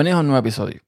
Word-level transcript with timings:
Bienvenidos 0.00 0.16
a 0.16 0.20
un 0.20 0.28
nuevo 0.28 0.40
episodio. 0.40 0.80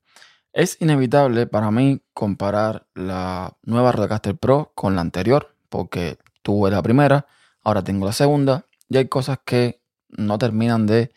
Es 0.54 0.80
inevitable 0.80 1.46
para 1.46 1.70
mí 1.70 2.00
comparar 2.14 2.86
la 2.94 3.58
nueva 3.62 3.92
Rodecaster 3.92 4.38
Pro 4.38 4.72
con 4.74 4.94
la 4.96 5.02
anterior, 5.02 5.54
porque 5.68 6.16
tuve 6.40 6.70
la 6.70 6.80
primera, 6.82 7.26
ahora 7.62 7.84
tengo 7.84 8.06
la 8.06 8.14
segunda, 8.14 8.64
y 8.88 8.96
hay 8.96 9.08
cosas 9.08 9.38
que 9.44 9.82
no 10.08 10.38
terminan 10.38 10.86
de 10.86 11.12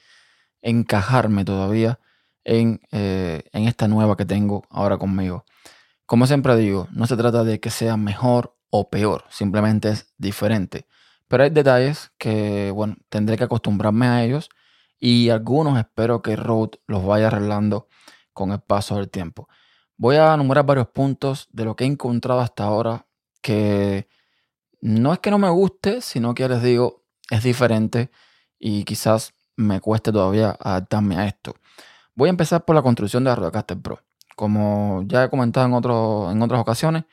encajarme 0.61 1.45
todavía 1.45 2.01
en, 2.43 2.81
eh, 2.91 3.43
en 3.53 3.63
esta 3.65 3.87
nueva 3.87 4.17
que 4.17 4.25
tengo 4.25 4.65
ahora 4.69 4.97
conmigo. 4.97 5.45
Como 6.05 6.27
siempre 6.27 6.57
digo, 6.57 6.89
no 6.91 7.07
se 7.07 7.15
trata 7.15 7.45
de 7.45 7.61
que 7.61 7.69
sea 7.69 7.95
mejor 7.95 8.57
o 8.71 8.89
peor, 8.89 9.23
simplemente 9.29 9.87
es 9.87 10.13
diferente. 10.17 10.85
Pero 11.29 11.43
hay 11.43 11.49
detalles 11.49 12.11
que, 12.17 12.71
bueno, 12.71 12.97
tendré 13.07 13.37
que 13.37 13.45
acostumbrarme 13.45 14.07
a 14.07 14.25
ellos 14.25 14.49
y 14.99 15.29
algunos 15.29 15.77
espero 15.77 16.21
que 16.21 16.35
Rode 16.35 16.79
los 16.87 17.05
vaya 17.05 17.27
arreglando 17.27 17.87
con 18.33 18.51
el 18.51 18.59
paso 18.59 18.97
del 18.97 19.09
tiempo. 19.09 19.47
Voy 19.97 20.17
a 20.17 20.33
enumerar 20.33 20.65
varios 20.65 20.87
puntos 20.87 21.47
de 21.51 21.65
lo 21.65 21.75
que 21.75 21.85
he 21.85 21.87
encontrado 21.87 22.41
hasta 22.41 22.65
ahora 22.65 23.07
que 23.41 24.07
no 24.81 25.13
es 25.13 25.19
que 25.19 25.31
no 25.31 25.37
me 25.39 25.49
guste, 25.49 26.01
sino 26.01 26.33
que 26.35 26.49
les 26.49 26.61
digo, 26.61 27.03
es 27.29 27.43
diferente 27.43 28.11
y 28.59 28.83
quizás 28.83 29.33
me 29.55 29.79
cueste 29.79 30.11
todavía 30.11 30.57
adaptarme 30.59 31.17
a 31.17 31.27
esto. 31.27 31.55
Voy 32.13 32.27
a 32.27 32.31
empezar 32.31 32.65
por 32.65 32.75
la 32.75 32.81
construcción 32.81 33.23
de 33.23 33.29
la 33.29 33.35
Rodecaster 33.35 33.79
Pro. 33.81 34.01
Como 34.35 35.03
ya 35.07 35.23
he 35.23 35.29
comentado 35.29 35.65
en, 35.65 35.73
en 36.35 36.41
otras 36.41 36.61
ocasiones, 36.61 37.05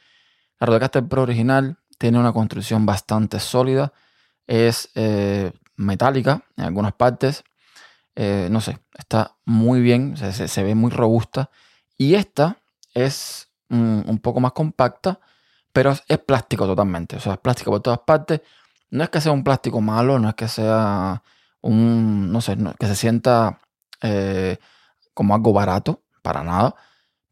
la 0.58 0.66
Rodecaster 0.66 1.06
Pro 1.06 1.22
original 1.22 1.78
tiene 1.98 2.18
una 2.18 2.32
construcción 2.32 2.84
bastante 2.84 3.38
sólida. 3.40 3.92
Es 4.46 4.90
eh, 4.94 5.52
metálica 5.76 6.44
en 6.56 6.64
algunas 6.64 6.92
partes, 6.94 7.44
eh, 8.14 8.48
no 8.50 8.60
sé, 8.60 8.78
está 8.98 9.36
muy 9.44 9.80
bien, 9.80 10.16
se, 10.16 10.62
ve 10.62 10.74
muy 10.74 10.90
robusta. 10.90 11.50
Y 11.96 12.14
esta 12.14 12.58
es 12.94 13.48
un 13.68 14.18
poco 14.22 14.40
más 14.40 14.52
compacta, 14.52 15.18
pero 15.72 15.94
es, 16.08 16.18
plástico 16.18 16.66
totalmente. 16.66 17.16
O 17.16 17.20
sea, 17.20 17.34
es 17.34 17.38
plástico 17.38 17.70
por 17.70 17.80
todas 17.80 18.00
partes. 18.00 18.42
No 18.90 19.04
es 19.04 19.10
que 19.10 19.20
sea 19.20 19.32
un 19.32 19.44
plástico 19.44 19.80
malo, 19.80 20.18
no 20.18 20.28
es 20.28 20.34
que 20.34 20.48
sea 20.48 21.22
un, 21.62 22.30
no 22.30 22.40
sé, 22.40 22.56
que 22.78 22.86
se 22.86 22.96
sienta 22.96 23.58
eh, 24.02 24.58
como 25.14 25.34
algo 25.34 25.52
barato, 25.52 26.02
para 26.22 26.42
nada. 26.42 26.74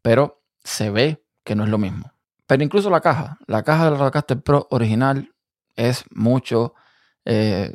Pero 0.01 0.41
se 0.63 0.89
ve 0.89 1.23
que 1.43 1.55
no 1.55 1.63
es 1.63 1.69
lo 1.69 1.77
mismo. 1.77 2.11
Pero 2.47 2.63
incluso 2.63 2.89
la 2.89 3.01
caja, 3.01 3.37
la 3.47 3.63
caja 3.63 3.85
del 3.85 3.97
Rodecaster 3.97 4.41
Pro 4.41 4.67
original 4.71 5.33
es 5.75 6.03
mucho, 6.11 6.73
eh, 7.25 7.73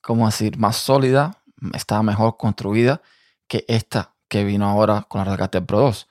¿cómo 0.00 0.26
decir?, 0.26 0.58
más 0.58 0.76
sólida, 0.76 1.38
está 1.74 2.02
mejor 2.02 2.36
construida 2.36 3.02
que 3.46 3.64
esta 3.68 4.14
que 4.28 4.44
vino 4.44 4.68
ahora 4.68 5.06
con 5.08 5.20
la 5.20 5.24
Rodecaster 5.24 5.64
Pro 5.64 5.80
2. 5.80 6.08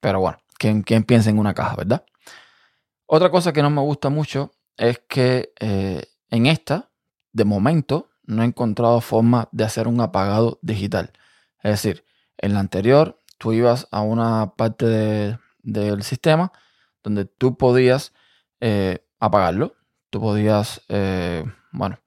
Pero 0.00 0.20
bueno, 0.20 0.38
¿quién, 0.58 0.82
piensa 0.82 1.30
en 1.30 1.38
una 1.38 1.54
caja, 1.54 1.76
verdad? 1.76 2.04
Otra 3.06 3.30
cosa 3.30 3.52
que 3.52 3.62
no 3.62 3.70
me 3.70 3.82
gusta 3.82 4.08
mucho 4.08 4.52
es 4.76 5.00
que 5.08 5.52
eh, 5.60 6.04
en 6.30 6.46
esta, 6.46 6.90
de 7.32 7.44
momento, 7.44 8.10
no 8.24 8.42
he 8.42 8.46
encontrado 8.46 9.00
forma 9.00 9.48
de 9.52 9.64
hacer 9.64 9.88
un 9.88 10.00
apagado 10.00 10.58
digital. 10.62 11.12
Es 11.62 11.72
decir, 11.72 12.04
en 12.36 12.54
la 12.54 12.60
anterior, 12.60 13.18
tú 13.38 13.52
ibas 13.52 13.88
a 13.90 14.02
una 14.02 14.54
parte 14.56 15.38
del 15.62 16.02
sistema 16.02 16.52
donde 17.02 17.24
tú 17.24 17.56
podías 17.56 18.12
eh, 18.60 19.04
apagarlo. 19.18 19.74
Tú 20.10 20.20
podías, 20.20 20.82
eh, 20.88 21.44
bueno, 21.72 21.98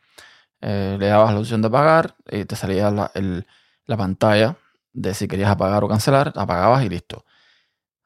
eh, 0.62 0.98
le 1.00 1.08
dabas 1.08 1.34
la 1.34 1.40
opción 1.40 1.62
de 1.62 1.68
apagar 1.68 2.16
y 2.30 2.46
te 2.46 2.56
salía 2.56 2.92
la, 2.92 3.98
pantalla 3.98 4.58
de 4.94 5.14
si 5.14 5.28
querías 5.28 5.50
apagar 5.50 5.84
o 5.84 5.88
cancelar, 5.88 6.32
apagabas 6.36 6.86
y 6.86 6.90
listo. 6.90 7.26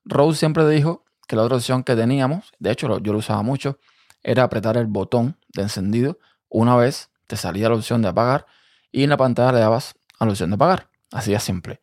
Rose 0.06 0.40
siempre 0.40 0.68
dijo 0.70 1.04
que 1.28 1.36
la 1.36 1.44
otra 1.44 1.58
opción 1.58 1.84
que 1.84 1.96
teníamos, 1.96 2.54
de 2.60 2.72
hecho 2.72 3.00
yo 3.00 3.12
lo 3.12 3.20
usaba 3.20 3.42
mucho, 3.44 3.78
era 4.24 4.44
apretar 4.44 4.78
el 4.78 4.88
botón 4.88 5.38
de 5.54 5.64
encendido. 5.64 6.20
Una 6.50 6.76
vez 6.76 7.10
te 7.28 7.36
salía 7.36 7.70
la 7.70 7.76
opción 7.76 8.02
de 8.02 8.08
apagar 8.08 8.46
y 8.92 9.04
en 9.04 9.10
la 9.10 9.18
pantalla 9.18 9.52
le 9.52 9.60
dabas 9.60 9.96
a 10.20 10.26
la 10.26 10.32
opción 10.32 10.50
de 10.50 10.56
apagar. 10.56 10.90
Así 11.12 11.32
de 11.32 11.40
simple. 11.40 11.82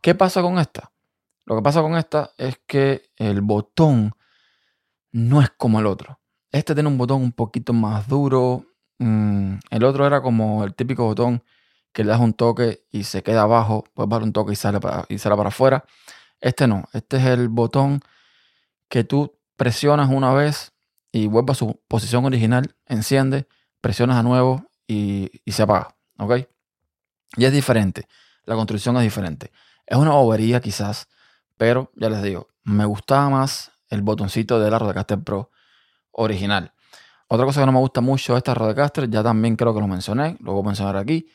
¿Qué 0.00 0.14
pasa 0.14 0.42
con 0.42 0.58
esta? 0.58 0.92
Lo 1.44 1.56
que 1.56 1.62
pasa 1.62 1.82
con 1.82 1.96
esta 1.96 2.32
es 2.38 2.60
que 2.66 3.10
el 3.16 3.42
botón 3.42 4.12
no 5.12 5.42
es 5.42 5.50
como 5.50 5.80
el 5.80 5.86
otro. 5.86 6.20
Este 6.52 6.74
tiene 6.74 6.88
un 6.88 6.98
botón 6.98 7.22
un 7.22 7.32
poquito 7.32 7.72
más 7.72 8.08
duro, 8.08 8.64
Mm, 9.00 9.60
el 9.70 9.84
otro 9.84 10.06
era 10.06 10.20
como 10.20 10.62
el 10.62 10.74
típico 10.74 11.04
botón 11.06 11.42
que 11.92 12.04
le 12.04 12.10
das 12.10 12.20
un 12.20 12.34
toque 12.34 12.84
y 12.92 13.04
se 13.04 13.22
queda 13.22 13.42
abajo, 13.42 13.84
puedes 13.94 14.10
dar 14.10 14.22
un 14.22 14.32
toque 14.32 14.52
y 14.52 14.56
sale, 14.56 14.78
para, 14.78 15.06
y 15.08 15.16
sale 15.18 15.36
para 15.36 15.48
afuera. 15.48 15.84
Este 16.40 16.66
no, 16.66 16.84
este 16.92 17.16
es 17.16 17.24
el 17.24 17.48
botón 17.48 18.02
que 18.90 19.02
tú 19.02 19.38
presionas 19.56 20.10
una 20.10 20.34
vez 20.34 20.72
y 21.12 21.28
vuelve 21.28 21.52
a 21.52 21.54
su 21.54 21.80
posición 21.88 22.26
original, 22.26 22.74
enciende, 22.86 23.48
presionas 23.80 24.18
a 24.18 24.22
nuevo 24.22 24.66
y, 24.86 25.30
se 25.46 25.62
apaga. 25.62 25.96
¿Ok? 26.18 26.46
Y 27.36 27.46
es 27.46 27.52
diferente, 27.52 28.06
la 28.44 28.54
construcción 28.54 28.96
es 28.98 29.02
diferente. 29.02 29.50
Es 29.86 29.96
una 29.96 30.10
bobería 30.10 30.60
quizás, 30.60 31.08
pero 31.56 31.90
ya 31.96 32.10
les 32.10 32.22
digo, 32.22 32.48
me 32.64 32.84
gustaba 32.84 33.30
más 33.30 33.72
el 33.88 34.02
botoncito 34.02 34.60
de 34.60 34.70
la 34.70 34.78
Rodecaster 34.78 35.18
Pro 35.22 35.50
original. 36.12 36.74
Otra 37.32 37.46
cosa 37.46 37.60
que 37.60 37.66
no 37.66 37.72
me 37.72 37.78
gusta 37.78 38.00
mucho 38.00 38.32
de 38.32 38.38
esta 38.38 38.54
Rodecaster, 38.54 39.08
ya 39.08 39.22
también 39.22 39.54
creo 39.54 39.72
que 39.72 39.78
lo 39.78 39.86
mencioné, 39.86 40.36
lo 40.40 40.52
voy 40.52 40.62
a 40.64 40.66
mencionar 40.66 40.96
aquí, 40.96 41.28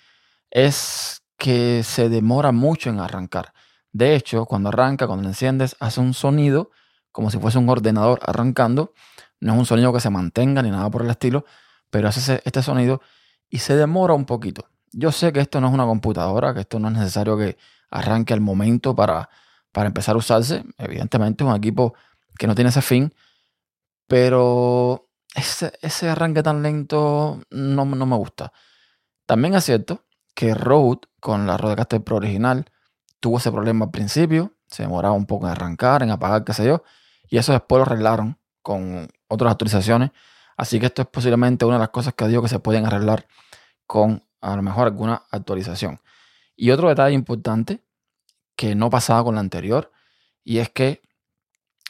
es 0.51 1.21
que 1.37 1.83
se 1.83 2.09
demora 2.09 2.51
mucho 2.51 2.89
en 2.89 2.99
arrancar. 2.99 3.53
De 3.93 4.13
hecho, 4.13 4.45
cuando 4.45 4.67
arranca, 4.67 5.07
cuando 5.07 5.23
la 5.23 5.29
enciendes, 5.29 5.77
hace 5.79 6.01
un 6.01 6.13
sonido 6.13 6.69
como 7.13 7.31
si 7.31 7.39
fuese 7.39 7.57
un 7.59 7.69
ordenador 7.69 8.19
arrancando. 8.23 8.91
No 9.39 9.53
es 9.53 9.59
un 9.59 9.65
sonido 9.65 9.93
que 9.93 10.01
se 10.01 10.09
mantenga 10.09 10.61
ni 10.61 10.69
nada 10.69 10.89
por 10.89 11.01
el 11.01 11.09
estilo, 11.09 11.45
pero 11.89 12.09
hace 12.09 12.41
este 12.43 12.61
sonido 12.61 13.01
y 13.49 13.59
se 13.59 13.77
demora 13.77 14.13
un 14.13 14.25
poquito. 14.25 14.67
Yo 14.91 15.13
sé 15.13 15.31
que 15.31 15.39
esto 15.39 15.61
no 15.61 15.67
es 15.69 15.73
una 15.73 15.85
computadora, 15.85 16.53
que 16.53 16.59
esto 16.59 16.77
no 16.77 16.89
es 16.89 16.95
necesario 16.95 17.37
que 17.37 17.57
arranque 17.89 18.33
al 18.33 18.41
momento 18.41 18.93
para, 18.93 19.29
para 19.71 19.87
empezar 19.87 20.15
a 20.15 20.17
usarse. 20.17 20.65
Evidentemente 20.77 21.45
es 21.45 21.49
un 21.49 21.55
equipo 21.55 21.93
que 22.37 22.47
no 22.47 22.53
tiene 22.53 22.69
ese 22.69 22.81
fin, 22.81 23.13
pero 24.07 25.04
ese, 25.35 26.09
arranque 26.09 26.41
tan 26.41 26.63
lento 26.63 27.41
no, 27.51 27.85
no, 27.85 28.05
me 28.05 28.15
gusta. 28.15 28.51
También 29.25 29.55
es 29.55 29.65
cierto 29.65 30.05
que 30.33 30.53
Rode, 30.53 31.01
con 31.19 31.45
la 31.45 31.57
Rodecaster 31.57 32.03
Pro 32.03 32.17
original, 32.17 32.65
tuvo 33.19 33.37
ese 33.37 33.51
problema 33.51 33.85
al 33.85 33.91
principio, 33.91 34.53
se 34.67 34.83
demoraba 34.83 35.13
un 35.13 35.25
poco 35.25 35.45
en 35.45 35.51
arrancar, 35.51 36.03
en 36.03 36.11
apagar, 36.11 36.43
qué 36.43 36.53
sé 36.53 36.65
yo, 36.65 36.83
y 37.27 37.37
eso 37.37 37.51
después 37.51 37.79
lo 37.79 37.85
arreglaron 37.85 38.39
con 38.61 39.07
otras 39.27 39.51
actualizaciones. 39.51 40.11
Así 40.57 40.79
que 40.79 40.85
esto 40.87 41.01
es 41.01 41.07
posiblemente 41.07 41.65
una 41.65 41.75
de 41.75 41.79
las 41.81 41.89
cosas 41.89 42.13
que 42.13 42.27
digo 42.27 42.41
que 42.41 42.47
se 42.47 42.59
pueden 42.59 42.85
arreglar 42.85 43.27
con 43.85 44.23
a 44.41 44.55
lo 44.55 44.61
mejor 44.61 44.87
alguna 44.87 45.23
actualización. 45.31 45.99
Y 46.55 46.71
otro 46.71 46.89
detalle 46.89 47.13
importante 47.13 47.83
que 48.55 48.75
no 48.75 48.89
pasaba 48.89 49.23
con 49.23 49.35
la 49.35 49.41
anterior, 49.41 49.91
y 50.43 50.59
es 50.59 50.69
que 50.69 51.01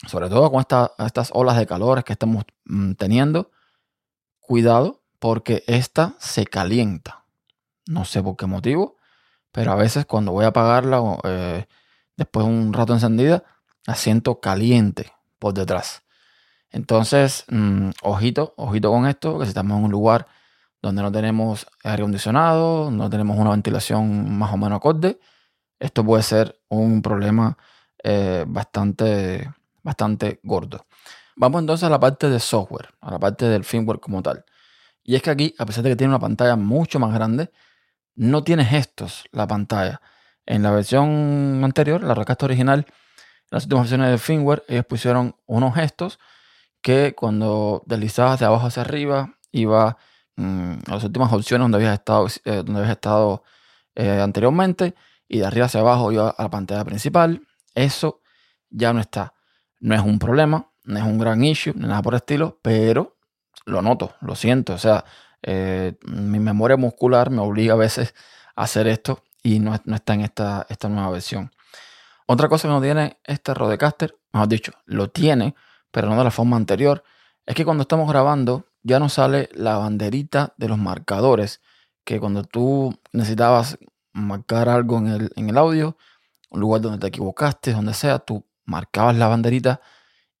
sobre 0.06 0.28
todo 0.28 0.50
con 0.50 0.60
estas 0.60 1.30
olas 1.32 1.56
de 1.56 1.66
calores 1.66 2.04
que 2.04 2.12
estamos 2.12 2.44
mm, 2.64 2.92
teniendo, 2.92 3.50
cuidado 4.40 5.02
porque 5.18 5.64
esta 5.66 6.14
se 6.18 6.46
calienta. 6.46 7.24
No 7.86 8.04
sé 8.04 8.22
por 8.22 8.36
qué 8.36 8.46
motivo, 8.46 8.96
pero 9.52 9.72
a 9.72 9.76
veces 9.76 10.06
cuando 10.06 10.32
voy 10.32 10.44
a 10.44 10.48
apagarla, 10.48 11.00
eh, 11.24 11.66
después 12.16 12.46
de 12.46 12.52
un 12.52 12.72
rato 12.72 12.92
encendida, 12.92 13.44
la 13.86 13.94
siento 13.94 14.40
caliente 14.40 15.12
por 15.38 15.54
detrás. 15.54 16.02
Entonces, 16.70 17.44
mm, 17.48 17.90
ojito, 18.02 18.54
ojito 18.56 18.90
con 18.90 19.06
esto, 19.06 19.38
que 19.38 19.46
si 19.46 19.50
estamos 19.50 19.78
en 19.78 19.84
un 19.84 19.90
lugar 19.90 20.26
donde 20.82 21.02
no 21.02 21.10
tenemos 21.10 21.66
aire 21.84 22.02
acondicionado, 22.02 22.90
no 22.90 23.08
tenemos 23.08 23.38
una 23.38 23.50
ventilación 23.50 24.36
más 24.36 24.52
o 24.52 24.56
menos 24.56 24.76
acorde, 24.76 25.18
esto 25.78 26.04
puede 26.04 26.22
ser 26.22 26.60
un 26.68 27.02
problema 27.02 27.56
eh, 28.02 28.44
bastante 28.46 29.50
bastante 29.86 30.40
gordo. 30.42 30.84
Vamos 31.36 31.60
entonces 31.60 31.84
a 31.84 31.90
la 31.90 32.00
parte 32.00 32.28
de 32.28 32.40
software, 32.40 32.88
a 33.00 33.12
la 33.12 33.18
parte 33.18 33.46
del 33.46 33.64
firmware 33.64 34.00
como 34.00 34.20
tal. 34.20 34.44
Y 35.04 35.14
es 35.14 35.22
que 35.22 35.30
aquí, 35.30 35.54
a 35.58 35.64
pesar 35.64 35.84
de 35.84 35.90
que 35.90 35.96
tiene 35.96 36.10
una 36.10 36.18
pantalla 36.18 36.56
mucho 36.56 36.98
más 36.98 37.14
grande, 37.14 37.52
no 38.16 38.42
tiene 38.42 38.64
gestos 38.64 39.24
la 39.30 39.46
pantalla. 39.46 40.00
En 40.44 40.62
la 40.64 40.72
versión 40.72 41.62
anterior, 41.62 42.02
la 42.02 42.14
recasta 42.14 42.46
original, 42.46 42.86
en 42.88 43.48
las 43.50 43.64
últimas 43.64 43.84
versiones 43.84 44.10
del 44.10 44.18
firmware, 44.18 44.64
ellos 44.66 44.86
pusieron 44.86 45.36
unos 45.46 45.74
gestos 45.76 46.18
que 46.82 47.14
cuando 47.14 47.82
deslizabas 47.86 48.40
de 48.40 48.46
abajo 48.46 48.66
hacia 48.66 48.82
arriba, 48.82 49.38
iba 49.52 49.98
mm, 50.36 50.72
a 50.88 50.94
las 50.94 51.04
últimas 51.04 51.32
opciones 51.32 51.64
donde 51.64 51.76
habías 51.78 51.94
estado, 51.94 52.26
eh, 52.44 52.56
donde 52.64 52.80
habías 52.80 52.96
estado 52.96 53.44
eh, 53.94 54.20
anteriormente, 54.20 54.94
y 55.28 55.38
de 55.38 55.46
arriba 55.46 55.66
hacia 55.66 55.80
abajo 55.80 56.10
iba 56.10 56.30
a 56.30 56.42
la 56.42 56.50
pantalla 56.50 56.84
principal. 56.84 57.46
Eso 57.74 58.20
ya 58.70 58.92
no 58.92 59.00
está. 59.00 59.35
No 59.80 59.94
es 59.94 60.00
un 60.00 60.18
problema, 60.18 60.70
no 60.84 60.98
es 60.98 61.04
un 61.04 61.18
gran 61.18 61.44
issue, 61.44 61.74
ni 61.74 61.86
nada 61.86 62.02
por 62.02 62.14
el 62.14 62.18
estilo, 62.18 62.58
pero 62.62 63.16
lo 63.66 63.82
noto, 63.82 64.14
lo 64.20 64.34
siento. 64.34 64.74
O 64.74 64.78
sea, 64.78 65.04
eh, 65.42 65.96
mi 66.06 66.38
memoria 66.38 66.76
muscular 66.76 67.30
me 67.30 67.40
obliga 67.40 67.74
a 67.74 67.76
veces 67.76 68.14
a 68.54 68.62
hacer 68.62 68.86
esto 68.86 69.22
y 69.42 69.58
no, 69.58 69.74
está 69.74 70.14
en 70.14 70.22
esta, 70.22 70.66
esta 70.68 70.88
nueva 70.88 71.10
versión. 71.10 71.50
Otra 72.26 72.48
cosa 72.48 72.68
que 72.68 72.74
no 72.74 72.80
tiene 72.80 73.18
este 73.24 73.54
Rodecaster, 73.54 74.16
mejor 74.32 74.48
dicho, 74.48 74.72
lo 74.86 75.10
tiene, 75.10 75.54
pero 75.90 76.08
no 76.08 76.16
de 76.16 76.24
la 76.24 76.30
forma 76.30 76.56
anterior, 76.56 77.04
es 77.44 77.54
que 77.54 77.64
cuando 77.64 77.82
estamos 77.82 78.08
grabando 78.08 78.66
ya 78.82 78.98
no 78.98 79.08
sale 79.08 79.48
la 79.52 79.78
banderita 79.78 80.54
de 80.56 80.68
los 80.68 80.78
marcadores, 80.78 81.60
que 82.04 82.20
cuando 82.20 82.44
tú 82.44 82.98
necesitabas 83.12 83.78
marcar 84.12 84.68
algo 84.68 84.98
en 84.98 85.06
el, 85.08 85.32
en 85.36 85.50
el 85.50 85.58
audio, 85.58 85.96
un 86.50 86.60
lugar 86.60 86.80
donde 86.80 86.98
te 86.98 87.08
equivocaste, 87.08 87.72
donde 87.72 87.94
sea, 87.94 88.18
tú 88.18 88.45
marcabas 88.66 89.16
la 89.16 89.28
banderita 89.28 89.80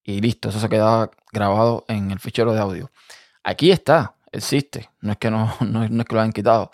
y 0.04 0.20
listo, 0.20 0.50
eso 0.50 0.60
se 0.60 0.68
quedaba 0.68 1.10
grabado 1.32 1.84
en 1.88 2.10
el 2.10 2.20
fichero 2.20 2.52
de 2.52 2.60
audio. 2.60 2.90
Aquí 3.42 3.70
está, 3.70 4.16
existe, 4.30 4.90
no 5.00 5.12
es 5.12 5.18
que 5.18 5.30
no, 5.30 5.52
no, 5.60 5.82
es 5.82 5.90
que 5.90 6.14
lo 6.14 6.20
hayan 6.20 6.32
quitado, 6.32 6.70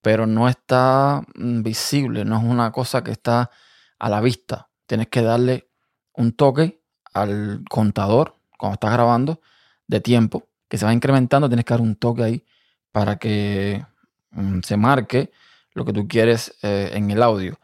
pero 0.00 0.26
no 0.26 0.48
está 0.48 1.22
mm, 1.34 1.62
visible, 1.62 2.24
no 2.24 2.38
es 2.38 2.44
una 2.44 2.72
cosa 2.72 3.02
que 3.04 3.10
está 3.10 3.50
a 3.98 4.08
la 4.08 4.20
vista. 4.20 4.68
Tienes 4.86 5.08
que 5.08 5.22
darle 5.22 5.68
un 6.14 6.32
toque 6.32 6.82
al 7.12 7.62
contador 7.68 8.36
cuando 8.58 8.74
estás 8.74 8.92
grabando 8.92 9.40
de 9.86 10.00
tiempo, 10.00 10.48
que 10.68 10.78
se 10.78 10.86
va 10.86 10.92
incrementando, 10.94 11.48
tienes 11.48 11.64
que 11.64 11.74
dar 11.74 11.80
un 11.80 11.96
toque 11.96 12.22
ahí 12.22 12.46
para 12.90 13.16
que 13.18 13.84
mm, 14.30 14.60
se 14.62 14.76
marque 14.76 15.30
lo 15.74 15.84
que 15.84 15.92
tú 15.92 16.08
quieres 16.08 16.54
eh, 16.62 16.90
en 16.94 17.10
el 17.10 17.22
audio. 17.22 17.58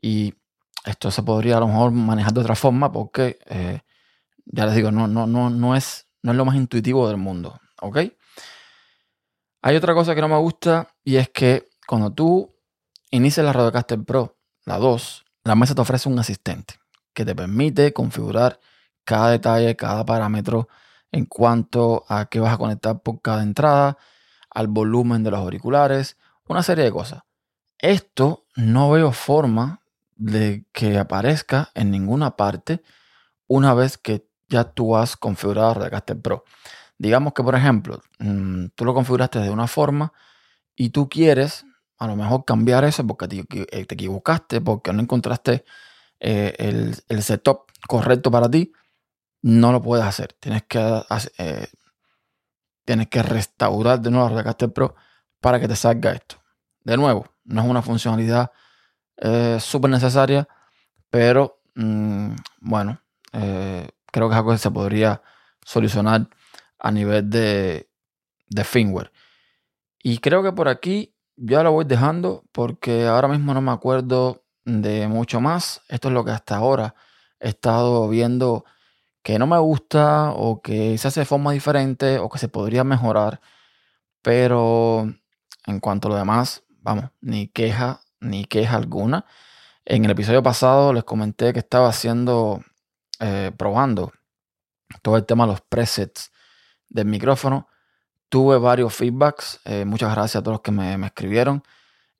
Y 0.00 0.34
esto 0.84 1.10
se 1.10 1.22
podría 1.22 1.56
a 1.56 1.60
lo 1.60 1.68
mejor 1.68 1.92
manejar 1.92 2.32
de 2.32 2.40
otra 2.40 2.54
forma 2.54 2.90
porque, 2.92 3.38
eh, 3.46 3.80
ya 4.44 4.66
les 4.66 4.74
digo, 4.74 4.90
no, 4.90 5.06
no, 5.06 5.26
no, 5.26 5.50
no, 5.50 5.76
es, 5.76 6.08
no 6.22 6.32
es 6.32 6.36
lo 6.36 6.44
más 6.44 6.56
intuitivo 6.56 7.08
del 7.08 7.16
mundo. 7.16 7.60
¿Ok? 7.80 7.98
Hay 9.62 9.76
otra 9.76 9.94
cosa 9.94 10.14
que 10.14 10.20
no 10.20 10.28
me 10.28 10.38
gusta 10.38 10.88
y 11.04 11.16
es 11.16 11.28
que 11.28 11.68
cuando 11.86 12.12
tú 12.12 12.54
inicias 13.10 13.46
la 13.46 13.52
Rodecaster 13.52 14.02
Pro, 14.02 14.38
la 14.64 14.78
2, 14.78 15.24
la 15.44 15.54
mesa 15.54 15.74
te 15.74 15.80
ofrece 15.80 16.08
un 16.08 16.18
asistente 16.18 16.74
que 17.12 17.24
te 17.24 17.34
permite 17.34 17.92
configurar 17.92 18.58
cada 19.04 19.30
detalle, 19.30 19.76
cada 19.76 20.04
parámetro 20.04 20.68
en 21.12 21.26
cuanto 21.26 22.04
a 22.08 22.26
qué 22.26 22.40
vas 22.40 22.54
a 22.54 22.58
conectar 22.58 23.02
por 23.02 23.20
cada 23.20 23.42
entrada, 23.42 23.98
al 24.50 24.68
volumen 24.68 25.22
de 25.22 25.30
los 25.30 25.40
auriculares, 25.40 26.16
una 26.48 26.62
serie 26.62 26.84
de 26.84 26.92
cosas. 26.92 27.22
Esto 27.78 28.46
no 28.56 28.90
veo 28.90 29.12
forma 29.12 29.81
de 30.16 30.66
que 30.72 30.98
aparezca 30.98 31.70
en 31.74 31.90
ninguna 31.90 32.36
parte 32.36 32.82
una 33.46 33.74
vez 33.74 33.98
que 33.98 34.26
ya 34.48 34.64
tú 34.64 34.96
has 34.96 35.16
configurado 35.16 35.74
Rodecaster 35.74 36.20
Pro. 36.20 36.44
Digamos 36.98 37.32
que, 37.32 37.42
por 37.42 37.54
ejemplo, 37.54 38.00
mm, 38.18 38.66
tú 38.74 38.84
lo 38.84 38.94
configuraste 38.94 39.40
de 39.40 39.50
una 39.50 39.66
forma 39.66 40.12
y 40.76 40.90
tú 40.90 41.08
quieres 41.08 41.64
a 41.98 42.06
lo 42.06 42.16
mejor 42.16 42.44
cambiar 42.44 42.84
eso 42.84 43.06
porque 43.06 43.28
te, 43.28 43.38
eh, 43.40 43.86
equivocaste, 43.88 44.60
porque 44.60 44.92
no 44.92 45.02
encontraste 45.02 45.64
eh, 46.20 46.54
el, 46.58 47.22
setup 47.22 47.70
correcto 47.88 48.30
para 48.30 48.50
ti, 48.50 48.72
no 49.42 49.72
lo 49.72 49.82
puedes 49.82 50.04
hacer. 50.04 50.32
Tienes 50.40 50.64
que, 50.64 51.02
eh, 51.38 51.66
tienes 52.84 53.08
que 53.08 53.22
restaurar 53.22 54.00
de 54.00 54.10
nuevo 54.10 54.28
Rodecaster 54.28 54.72
Pro 54.72 54.94
para 55.40 55.60
que 55.60 55.68
te 55.68 55.76
salga 55.76 56.12
esto. 56.12 56.36
De 56.84 56.96
nuevo, 56.96 57.26
no 57.44 57.62
es 57.62 57.68
una 57.68 57.82
funcionalidad 57.82 58.50
súper 59.60 59.90
necesaria, 59.90 60.48
pero 61.10 61.60
mm, 61.74 62.32
bueno, 62.60 63.00
creo 63.32 64.28
que 64.28 64.34
es 64.34 64.38
algo 64.38 64.52
que 64.52 64.58
se 64.58 64.70
podría 64.70 65.22
solucionar 65.64 66.28
a 66.78 66.90
nivel 66.90 67.30
de, 67.30 67.88
de 68.48 68.64
firmware. 68.64 69.12
Y 70.02 70.18
creo 70.18 70.42
que 70.42 70.52
por 70.52 70.68
aquí 70.68 71.14
ya 71.36 71.62
lo 71.62 71.72
voy 71.72 71.84
dejando 71.84 72.44
porque 72.52 73.06
ahora 73.06 73.28
mismo 73.28 73.54
no 73.54 73.60
me 73.60 73.72
acuerdo 73.72 74.44
de 74.64 75.08
mucho 75.08 75.40
más. 75.40 75.82
Esto 75.88 76.08
es 76.08 76.14
lo 76.14 76.24
que 76.24 76.32
hasta 76.32 76.56
ahora 76.56 76.94
he 77.40 77.48
estado 77.48 78.08
viendo 78.08 78.64
que 79.22 79.38
no 79.38 79.46
me 79.46 79.58
gusta 79.58 80.32
o 80.32 80.60
que 80.60 80.98
se 80.98 81.08
hace 81.08 81.20
de 81.20 81.26
forma 81.26 81.52
diferente 81.52 82.18
o 82.18 82.28
que 82.28 82.38
se 82.38 82.48
podría 82.48 82.84
mejorar. 82.84 83.40
Pero 84.22 85.12
en 85.66 85.80
cuanto 85.80 86.08
a 86.08 86.10
lo 86.12 86.16
demás, 86.16 86.64
vamos, 86.80 87.10
ni 87.20 87.48
queja, 87.48 88.00
ni 88.22 88.44
queja 88.44 88.76
alguna. 88.76 89.26
En 89.84 90.04
el 90.04 90.12
episodio 90.12 90.42
pasado 90.42 90.92
les 90.92 91.04
comenté 91.04 91.52
que 91.52 91.58
estaba 91.58 91.88
haciendo, 91.88 92.62
eh, 93.20 93.50
probando 93.56 94.12
todo 95.02 95.16
el 95.16 95.26
tema 95.26 95.44
de 95.44 95.52
los 95.52 95.60
presets 95.60 96.32
del 96.88 97.06
micrófono. 97.06 97.68
Tuve 98.28 98.58
varios 98.58 98.94
feedbacks. 98.94 99.60
Eh, 99.64 99.84
muchas 99.84 100.14
gracias 100.14 100.36
a 100.36 100.42
todos 100.42 100.54
los 100.54 100.60
que 100.62 100.70
me, 100.70 100.94
escribieron. 101.06 101.62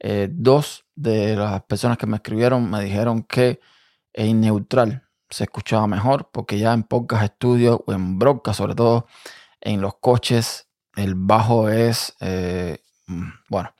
Eh, 0.00 0.28
dos 0.30 0.84
de 0.96 1.36
las 1.36 1.62
personas 1.62 1.96
que 1.96 2.06
me 2.06 2.16
escribieron 2.16 2.68
me 2.68 2.82
dijeron 2.82 3.22
que 3.22 3.60
en 4.12 4.40
neutral 4.40 5.08
se 5.30 5.44
escuchaba 5.44 5.86
mejor 5.86 6.30
porque 6.32 6.58
ya 6.58 6.72
en 6.74 6.82
pocas 6.82 7.22
estudios 7.22 7.80
o 7.86 7.92
en 7.92 8.18
broadcast, 8.18 8.58
sobre 8.58 8.74
todo 8.74 9.06
en 9.60 9.80
los 9.80 9.94
coches, 9.98 10.68
el 10.96 11.14
bajo 11.14 11.70
es, 11.70 12.14
mm, 13.06 13.28
bueno, 13.48 13.72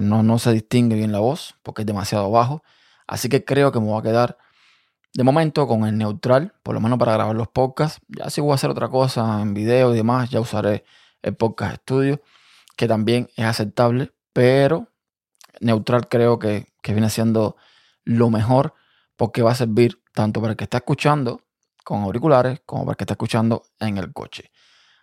no, 0.00 0.22
no 0.22 0.38
se 0.38 0.52
distingue 0.52 0.96
bien 0.96 1.12
la 1.12 1.20
voz 1.20 1.56
porque 1.62 1.82
es 1.82 1.86
demasiado 1.86 2.30
bajo. 2.30 2.62
Así 3.06 3.28
que 3.28 3.44
creo 3.44 3.72
que 3.72 3.80
me 3.80 3.86
voy 3.86 4.00
a 4.00 4.02
quedar 4.02 4.38
de 5.14 5.22
momento 5.22 5.66
con 5.68 5.86
el 5.86 5.96
neutral, 5.96 6.54
por 6.62 6.74
lo 6.74 6.80
menos 6.80 6.98
para 6.98 7.12
grabar 7.12 7.36
los 7.36 7.48
podcasts. 7.48 8.00
Ya 8.08 8.30
si 8.30 8.40
voy 8.40 8.52
a 8.52 8.54
hacer 8.56 8.70
otra 8.70 8.88
cosa 8.88 9.40
en 9.40 9.54
video 9.54 9.92
y 9.92 9.96
demás, 9.96 10.30
ya 10.30 10.40
usaré 10.40 10.84
el 11.22 11.36
podcast 11.36 11.74
estudio, 11.74 12.20
que 12.76 12.88
también 12.88 13.28
es 13.36 13.44
aceptable, 13.44 14.12
pero 14.32 14.88
neutral 15.60 16.08
creo 16.08 16.38
que, 16.38 16.66
viene 16.82 17.08
siendo 17.08 17.56
lo 18.04 18.28
mejor 18.28 18.74
porque 19.16 19.40
va 19.40 19.52
a 19.52 19.54
servir 19.54 20.02
tanto 20.12 20.40
para 20.40 20.52
el 20.52 20.56
que 20.56 20.64
está 20.64 20.78
escuchando 20.78 21.40
con 21.82 22.02
auriculares 22.02 22.60
como 22.66 22.84
para 22.84 22.92
el 22.92 22.96
que 22.96 23.04
está 23.04 23.14
escuchando 23.14 23.62
en 23.80 23.96
el 23.96 24.12
coche. 24.12 24.50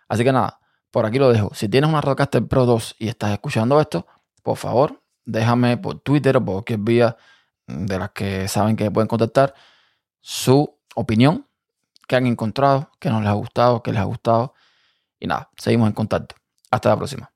Así 0.08 0.22
que 0.22 0.32
nada, 0.32 0.60
por 0.90 1.06
aquí 1.06 1.18
lo 1.18 1.32
dejo. 1.32 1.54
Si 1.54 1.68
tienes 1.68 1.88
una 1.88 2.00
Rodecaster 2.00 2.46
Pro 2.46 2.66
2 2.66 2.96
y 2.98 3.08
estás 3.08 3.32
escuchando 3.32 3.80
esto, 3.80 4.06
por 4.42 4.56
favor, 4.56 5.02
déjame 5.24 5.76
por 5.76 6.00
Twitter 6.00 6.36
o 6.36 6.44
por 6.44 6.54
cualquier 6.54 6.80
vía 6.80 7.16
de 7.66 7.98
las 7.98 8.10
que 8.10 8.48
saben 8.48 8.76
que 8.76 8.90
pueden 8.90 9.08
contactar 9.08 9.54
su 10.20 10.78
opinión, 10.94 11.46
que 12.08 12.16
han 12.16 12.26
encontrado, 12.26 12.90
que 13.00 13.10
no 13.10 13.20
les 13.20 13.28
ha 13.28 13.34
gustado, 13.34 13.82
que 13.82 13.92
les 13.92 14.00
ha 14.00 14.04
gustado. 14.04 14.54
Y 15.18 15.26
nada, 15.26 15.50
seguimos 15.56 15.88
en 15.88 15.94
contacto. 15.94 16.34
Hasta 16.70 16.88
la 16.90 16.96
próxima. 16.96 17.31